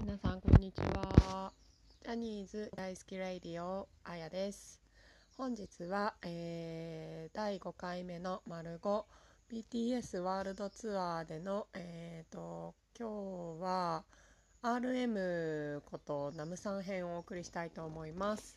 [0.00, 1.52] 皆さんこんにちは。
[2.02, 4.80] ジャニーズ大好きレイディオあやです。
[5.36, 14.04] 本日は、えー、第5回目の丸 5BTS ワールドツアーでのえーと今日は
[14.62, 18.56] RM ことナムさん編をお送りしたいと思います。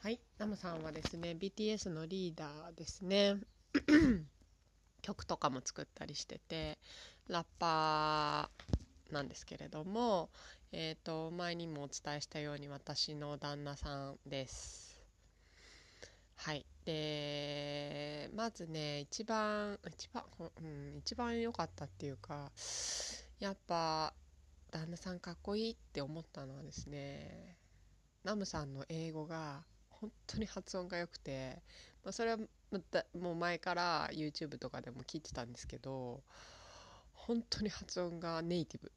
[0.00, 3.36] はいナムさんはですね BTS のリーダーですね。
[5.02, 6.78] 曲とかも作ったりしてて
[7.28, 8.81] ラッパー
[9.12, 10.30] なんですけれども、
[10.72, 14.92] えーと、前にもお伝えしたように私の旦那さんです。
[16.36, 22.50] はい、でまずね一番一番、うん、一番良かったっていうか
[23.38, 24.12] やっぱ
[24.72, 27.56] 旦那さんかっこいいって思ったのはですね
[28.24, 31.62] ナムさんの英語が本当に発音が良くて、
[32.02, 32.38] まあ、それは
[33.16, 36.22] もう前から YouTube とかでも聞いてたんですけど
[37.12, 38.90] 本当に発音がネイティブ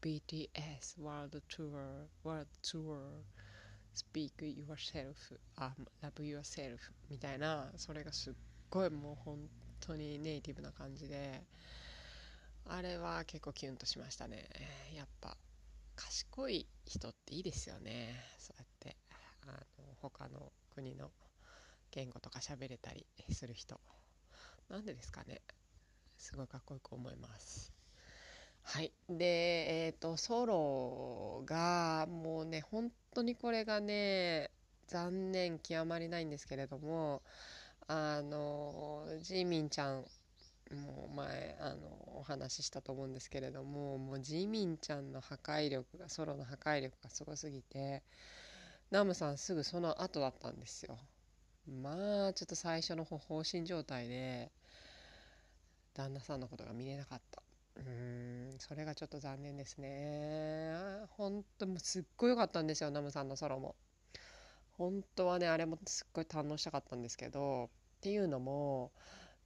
[0.00, 2.96] BTS World Tour World Tour
[3.94, 5.14] Speak Yourself
[5.56, 6.78] あ Love Yourself
[7.10, 8.34] みたいなそれがすっ
[8.70, 9.38] ごいもう本
[9.80, 11.42] 当にネイティブな感じで
[12.66, 14.48] あれは結構キュンとしましたね。
[14.94, 15.36] やっぱ
[15.96, 18.14] 賢い人っていいですよね。
[18.38, 18.96] そうやって
[19.46, 19.46] あ
[19.78, 21.10] の他の国の
[21.90, 23.80] 言語とか喋れたりする人。
[24.68, 25.42] なんでですかね。
[26.16, 27.72] すごいかっこよく思います。
[28.62, 28.92] はい。
[29.08, 34.50] でえっ、ー、とソロがもうね本当にこれがね
[34.86, 37.22] 残念極まりないんですけれども
[37.88, 40.04] あのジーミンちゃん
[40.74, 48.02] もう前あのお話ししたと思うんですけれどももうジーミンちゃんの破壊力がソロの破壊力がすごすぎて
[48.90, 50.98] ナムさんすぐその後だったんですよ。
[51.66, 54.50] まあちょっと最初の方放心状態で
[55.94, 57.41] 旦那さんのことが見れなかった。
[57.76, 60.74] うんそれがちょっと残念ですね。
[61.10, 63.74] 本当もうすっごい良かったんですよナムさんのソロも。
[64.72, 67.68] 本当はねあれもすっごい堪能したかったんですけどっ
[68.00, 68.92] ていうのも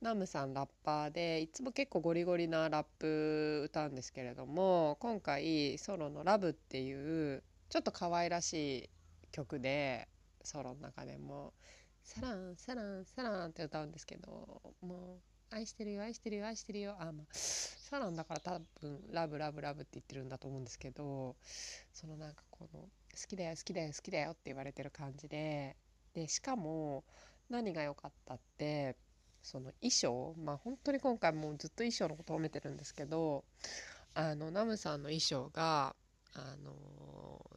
[0.00, 8.90] ナムさんラッパーでいつも結構ゴリゴリなラップ歌うんですけれども今回ソロの「ラブっていうちょっと可愛らしい
[9.32, 10.08] 曲で
[10.42, 11.52] ソロの中でも
[12.04, 15.20] 「サランサランサラン」って歌うんですけどもう
[15.50, 16.96] 愛してるよ愛してるよ愛してるよ。
[16.98, 21.36] あまあサランだから多分ラブラブラブって言ってるんだと思うんですけど
[21.92, 22.88] そのなんかこの好
[23.28, 25.76] きだよ好きだよ好きだよって言われてる感じで
[26.12, 27.04] でしかも
[27.48, 28.96] 何が良かったって
[29.40, 33.44] その衣装まあ本当に今回もうずっと衣装のことを褒めてるんですけど
[34.14, 35.94] あのナムさんの衣装が
[36.34, 36.74] あの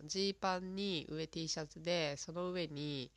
[0.05, 3.11] ジーパンに上 T シャツでその上に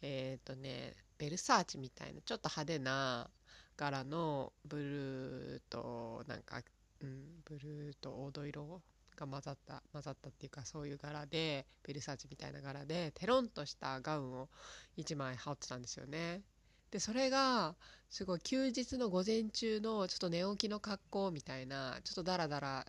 [0.00, 3.28] えっ、ー、とねベルサーチみたいなちょっと派手な
[3.76, 6.60] 柄のブルーとなんか、
[7.00, 8.82] うん、ブルーと黄土色
[9.16, 14.48] が混ざった混ざったっていうかそういう柄でベルサーチみたいな柄でテロンとしたガウンを
[14.96, 16.42] 1枚羽織ってたんですよね。
[16.90, 17.74] でそれが
[18.08, 22.86] すごい休日の午前中のちょっと寝起きの格好みたいなちょっとダラダラ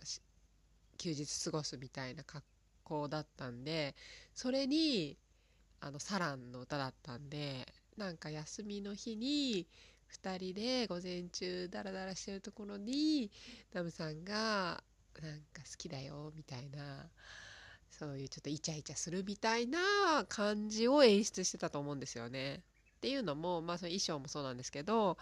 [0.98, 2.44] 休日過ごすみたいな格
[2.84, 3.96] 好だったんで
[4.32, 5.18] それに
[5.80, 7.66] あのサランの歌だったんで
[7.96, 9.66] なんか休みの日に
[10.12, 13.30] 2人で午前中ダラダラしてるところに
[13.72, 14.82] ナムさんが
[15.22, 17.08] なんか好きだよみたいな
[17.90, 19.78] そういうちょっとイチャイチャするみたいな
[20.28, 22.62] 感じを演出してたと思うんですよね。
[22.96, 25.16] っていうのも、まあ、その衣装もそうなんですけど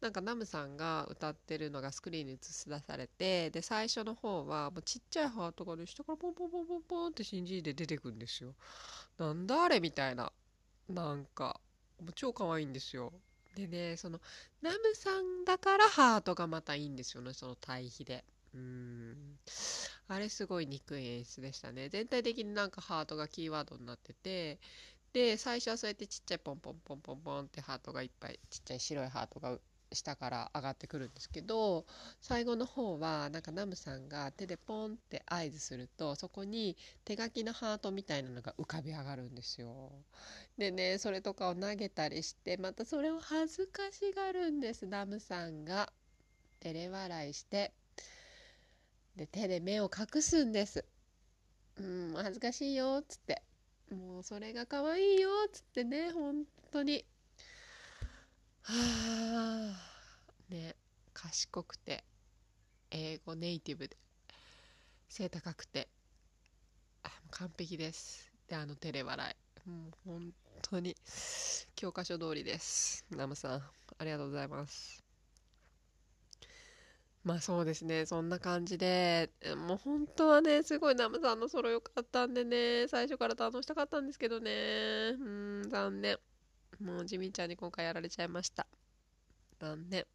[0.00, 8.54] なんかナムさんが歌ってるのがスクリーンに映し出されてで最初の方はもうちっちゃいハートがね下からポンポンポンポンポンって CG で出てくるんですよ。
[9.18, 10.32] なんだあれみたいな
[10.88, 11.60] なんか
[12.00, 13.12] もう超可愛いんですよ。
[13.58, 14.20] でねその
[14.62, 18.24] ナムさんだからハートがまたいいんですよねその対比で。
[18.54, 19.38] うん。
[20.06, 21.88] あれすごい憎い演出でしたね。
[21.88, 24.58] 全体的になんかハートがキーワードになってて
[25.12, 29.58] で最初はそうやってちっちゃいポンポンポンポンポンってハートがいっぱいちっちゃい白いハートが
[29.92, 31.86] 下から上がってくるんですけど
[32.20, 39.92] 最後の方はなんかナムさんが手でポンって合図するとそこに手書きのハートみたいなのが浮かび上がるんですよ。
[40.56, 45.92] でねそれとかを投げたりしてまたそれを恥ずかしがるんですナムさんが。
[46.60, 47.72] 照れ笑いして
[49.16, 50.84] で手で目を隠すんです。
[51.76, 53.42] うん恥ずかしいよっつって
[53.90, 57.04] もうそれが可愛いよっつってね本当に。
[58.62, 59.87] はあ
[60.48, 60.76] ね
[61.12, 62.04] 賢くて
[62.90, 63.96] 英語ネイティブで
[65.08, 65.88] 背高くて
[67.30, 68.30] 完璧です。
[68.48, 69.36] であの照れ笑
[69.66, 69.68] い。
[69.68, 70.96] もう本当に
[71.76, 73.04] 教科書通りです。
[73.10, 73.62] ナムさん
[73.98, 75.04] ありがとうございます。
[77.24, 79.30] まあそうですねそんな感じで
[79.66, 84.50] もう本当はねすごいナムさんのソロ良かったんでね最初から堪能したかったんですけどね。
[85.18, 85.24] う
[85.66, 86.18] ん残念。
[86.80, 88.66] もうジミンちゃんに今回やられちゃいました。
[89.60, 90.06] 残念。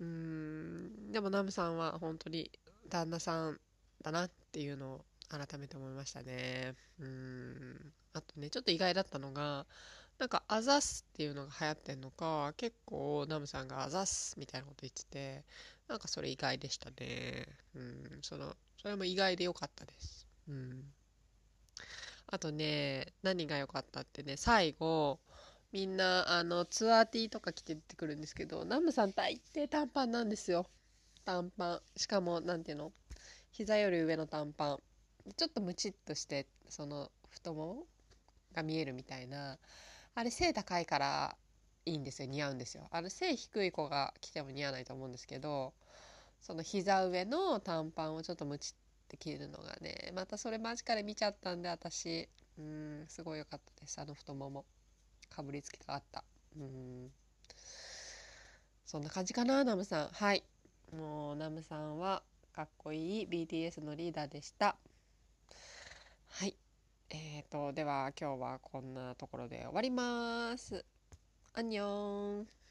[0.00, 1.12] うん。
[1.12, 2.50] でもナムさんは本当に
[2.88, 3.60] 旦那さん
[4.02, 6.74] だなっていうのを改めて思いましたね。
[7.00, 7.92] うん。
[8.12, 9.66] あとねちょっと意外だったのが
[10.18, 15.44] なんかあざすっていうのが流行ってんのか結構ナムさんがあざすみたいなこと言ってて
[15.88, 17.46] なんかそれ意外でしたね。
[17.74, 18.18] うん。
[18.22, 20.26] そのそれも意外で良かったです。
[20.48, 20.82] うん。
[22.26, 25.20] あとね何が良かったってね最後
[25.72, 30.66] みんなあのツアーティーとか着て出てくるんですけどナムさん大抵短パンなんですよ。
[31.24, 31.80] 短パン。
[31.96, 32.92] しかも何ていうの？
[33.52, 34.78] 膝より上の短パン。
[35.36, 37.86] ちょっとムチっとしてその太もも
[38.54, 39.58] が見えるみたいな。
[40.14, 41.36] あれ背高いから
[41.86, 42.28] いいんですよ。
[42.28, 42.86] 似合うんですよ。
[42.90, 45.72] あの背低い子が着ても似合わないと思うんですけど
[46.42, 52.28] その膝上の短パンをちょっとムチって着るのがねまたそれ間近で見ちゃったんで私。
[52.58, 53.98] うんすごい良かったです。
[53.98, 54.66] あの太もも。
[55.32, 56.24] かぶりつきがあった。
[56.56, 57.10] うん。
[58.84, 60.08] そんな感じかなナムさん。
[60.08, 60.44] はい。
[60.94, 64.76] もうナムさんはかっこいい BTS のリーダーでした。
[66.28, 66.56] はい。
[67.10, 70.84] えーとでは今日はこんなところで終わります。
[71.54, 72.61] アンニョン。